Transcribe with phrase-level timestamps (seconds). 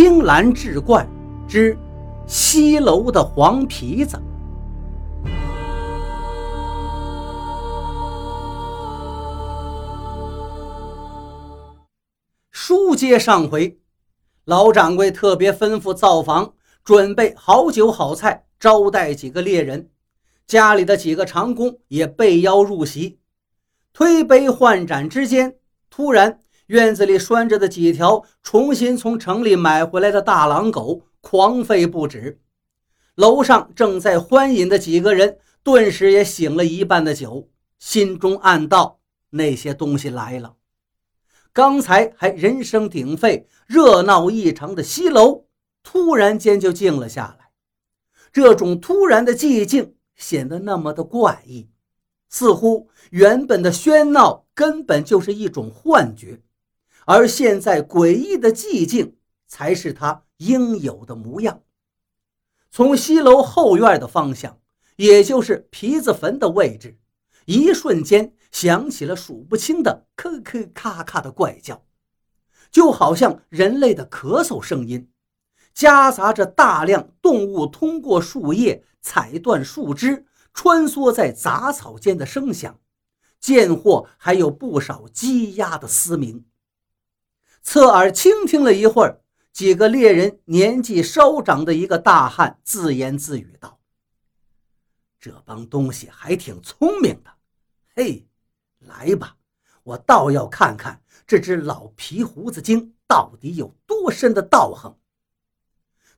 [0.00, 1.04] 青蓝志怪
[1.48, 1.76] 之
[2.24, 4.16] 西楼的黄皮子。
[12.52, 13.76] 书接上回，
[14.44, 16.54] 老掌柜特别吩咐灶房
[16.84, 19.90] 准备好酒好菜，招待几个猎人。
[20.46, 23.18] 家里的几个长工也被邀入席。
[23.92, 25.56] 推杯换盏之间，
[25.90, 26.40] 突然。
[26.68, 32.40] 院子里拴着的几条重新从城里买回来的大狼狗狂吠不止，
[33.14, 37.48] 楼上正在欢饮的几个人顿时也醒了一半的酒，
[37.78, 40.56] 心中暗道：那些东西来了。
[41.54, 45.46] 刚才还人声鼎沸、热闹异常的西楼，
[45.82, 47.48] 突然间就静了下来。
[48.30, 51.70] 这种突然的寂静显得那么的怪异，
[52.28, 56.42] 似乎原本的喧闹根本就是一种幻觉。
[57.10, 59.16] 而现在诡异的寂静，
[59.46, 61.62] 才是他应有的模样。
[62.70, 64.60] 从西楼后院的方向，
[64.96, 66.98] 也就是皮子坟的位置，
[67.46, 71.82] 一瞬间响起了数不清的“咳咳咔咔”的怪叫，
[72.70, 75.10] 就好像人类的咳嗽声音，
[75.72, 82.78] 夹杂着大量动物通过树叶踩断树枝、穿梭在杂草间的声响，
[83.40, 86.44] 见或还有不少鸡鸭的嘶鸣。
[87.70, 89.20] 侧耳倾听了一会儿，
[89.52, 93.78] 几个猎人年纪稍长的一个大汉自言自语道
[95.20, 97.30] ：“这帮东西还挺聪明的，
[97.94, 98.26] 嘿，
[98.78, 99.36] 来吧，
[99.82, 104.96] 我倒要看看这只老皮胡子精到底有多深的道行。”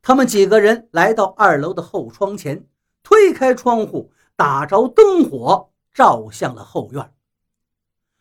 [0.00, 2.64] 他们几个人来到二楼的后窗前，
[3.02, 7.12] 推开窗户，打着灯火，照向了后院。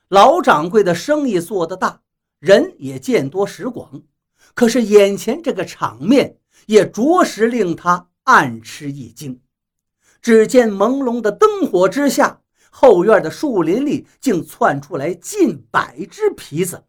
[0.08, 2.02] 老掌柜的生意做得大。
[2.40, 4.04] 人也见多识广，
[4.54, 6.38] 可是眼前这个场面
[6.68, 9.42] 也着实令他暗吃一惊。
[10.22, 16.86] 只见朦胧的灯火之下，后院的树林里竟窜出来近百只皮子，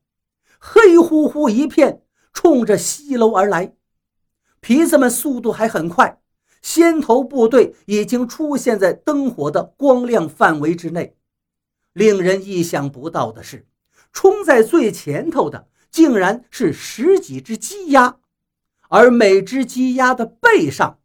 [0.60, 2.02] 黑乎乎一片，
[2.32, 3.75] 冲着西楼而来。
[4.60, 6.20] 皮子们速度还很快，
[6.62, 11.16] 先头部队已经出现在灯火的光亮范围之内。
[11.92, 13.66] 令人意想不到的是。
[14.12, 18.16] 冲在最前头的，竟然是十几只鸡鸭，
[18.88, 20.98] 而每只鸡鸭的背上，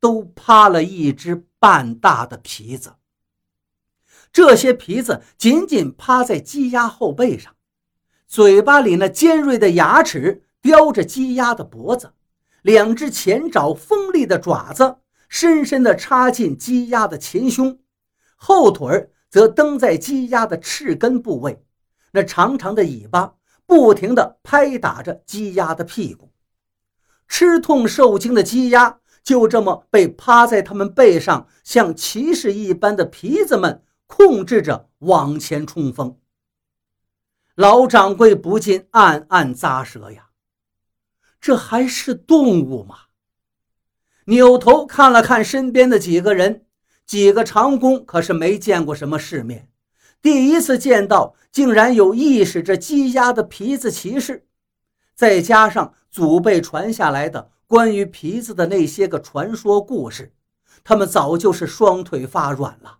[0.00, 2.94] 都趴了一只半大的皮子。
[4.32, 7.54] 这些皮子紧紧趴在鸡鸭后背上，
[8.28, 12.12] 嘴巴里那尖锐的牙齿叼着鸡鸭的脖子，
[12.62, 17.78] 两只前爪锋利的爪子深深地插进鸡鸭的前胸，
[18.36, 21.64] 后腿则蹬在鸡鸭的翅根部位。
[22.12, 23.34] 那长长的尾巴
[23.66, 26.32] 不停地拍打着鸡鸭的屁股，
[27.28, 36.16] 吃痛受惊的鸡鸭就这么被趴在他们背上，像骑士一般的皮子们控制着往前冲锋。
[37.54, 40.30] 老掌柜不禁暗暗咂舌呀，
[41.40, 42.96] 这还是动物吗？
[44.24, 46.64] 扭头看了看身边的几个人，
[47.06, 49.68] 几个长工可是没见过什么世面。
[50.22, 54.46] 第一次见到，竟然有意识着鸡鸭的皮子骑士，
[55.14, 60.32] 再加上祖辈传下来的关于皮子的那些个传说故事，
[60.84, 62.98] 他们早就是双腿发软了，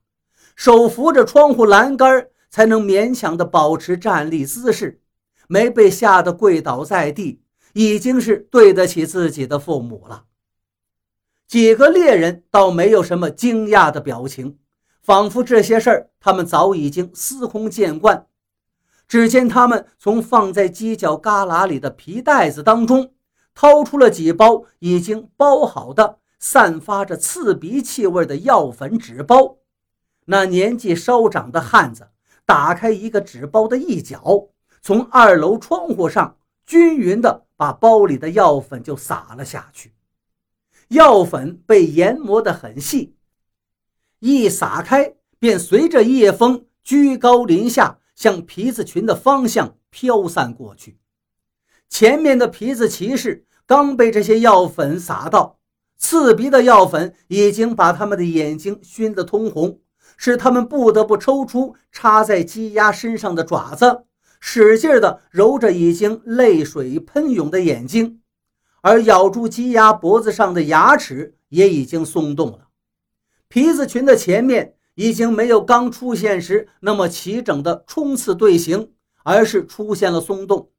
[0.57, 5.01] 手扶着窗户栏杆才能勉强的保持站立姿势，
[5.47, 7.43] 没被吓得跪倒在地，
[7.75, 10.25] 已经是对得起自己的父母了。
[11.47, 14.57] 几个猎人倒没有什么惊讶的表情。
[15.03, 18.27] 仿佛这些事儿他们早已经司空见惯。
[19.09, 23.13] 只见他们从放在犄角旮旯里的皮袋子当中
[23.55, 29.57] 掏出了几包已经包好的、散发着刺鼻气味的药粉纸包。
[30.27, 32.11] 那年纪稍长的汉子
[32.47, 34.49] 打开一个纸包的一角，
[34.81, 39.93] 从二楼窗户上均匀地把包里的药粉就撒了下去。
[40.89, 43.17] 药粉被研磨得很细。
[44.21, 50.99] 一撒开，便随着夜风居高临下，向皮子群的方向飘散过去。
[51.89, 55.59] 前面的皮子骑士刚被这些药粉撒到，
[55.97, 59.81] 刺鼻的药粉已经把他们的眼睛熏得通红，
[60.17, 64.05] 使他们不得不抽出插在鸡鸭身上的爪子，
[64.39, 68.21] 使劲地揉着已经泪水喷涌的眼睛，
[68.83, 72.70] 而咬住鸡鸭脖子上的牙齿也已经松动了。
[73.53, 78.93] 皮子群的前面已经没有刚出现时那么齐整的冲刺队形，
[79.25, 80.71] 而是出现了松动。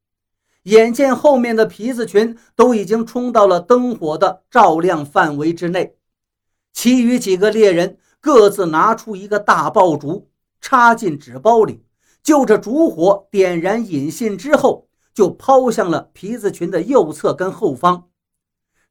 [0.64, 5.98] 眼见后面的皮子群都已经冲到了灯火的照亮范围之内，
[6.72, 10.30] 其余几个猎人各自拿出一个大爆竹，
[10.62, 11.84] 插进纸包里，
[12.24, 18.08] 就着烛火点燃引信之后，就抛向了皮子群的右侧跟后方。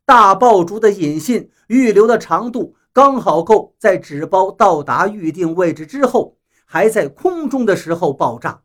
[0.05, 8.62] 大爆竹的引信预留的长度刚好够，在纸包到达预定位置之后，还在空中的时候爆炸。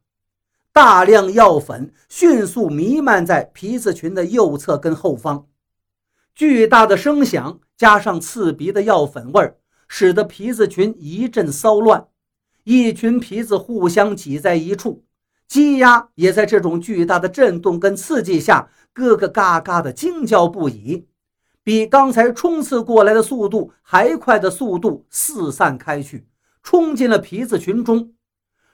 [0.73, 5.47] 大量药粉迅速弥漫在皮子群的右侧跟后方，
[6.33, 9.57] 巨大的声响加上刺鼻的药粉味儿，
[9.87, 12.07] 使得皮子群一阵骚乱。
[12.63, 15.05] 一群皮子互相挤在一处，
[15.47, 21.07] 鸡鸭也在这种巨大的震动跟刺激下，咯咯嘎嘎的惊叫不已，
[21.65, 26.27] 比刚才冲刺过来的速度还快的速度四散开去，
[26.61, 28.13] 冲进了皮子群中。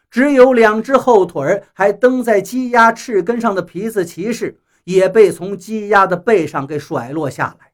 [0.09, 7.71] 只有两只后腿还蹬在鸡鸭翅根上的皮子骑士，也被从鸡鸭的背上给甩落下来。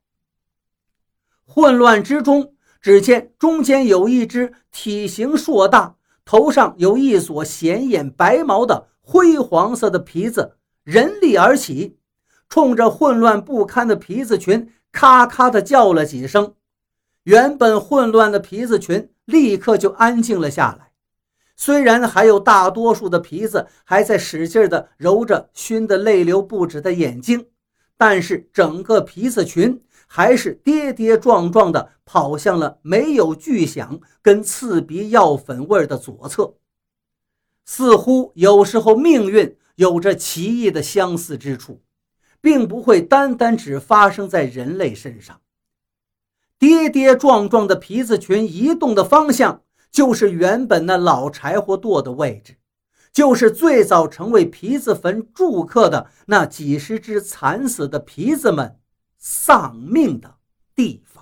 [1.44, 11.98] 混乱之中，只见中间有一只体型硕大、头上有一撮显眼白毛的灰黄色的皮子，人立而起，
[12.48, 16.56] 冲着混乱不堪的皮子群咔咔的叫了几声。
[17.22, 20.92] 原本混乱的皮子群立刻就安静了下来。
[21.56, 27.46] 虽然还有大多数的皮子还在使劲的揉着熏得泪流不止的眼睛，
[27.96, 36.56] 但是整个皮子群还是跌跌撞撞的跑向了没有巨响跟刺鼻药粉味的左侧。
[37.66, 41.82] 似乎有时候命运有着奇异的相似之处，
[42.42, 45.42] 并不会单单只发生在人类身上。
[46.60, 49.63] 跌跌撞撞的皮子群移动的方向。
[49.89, 52.57] 就是原本那老柴火垛的位置，
[53.12, 58.78] 就是最早成为皮子坟住客的那几十只惨死的皮子们
[59.18, 60.36] 丧命的
[60.75, 61.17] 地方